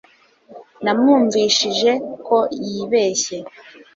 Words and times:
Namwumvishije 0.83 1.91
ko 2.27 2.37
yibeshye 2.65 3.37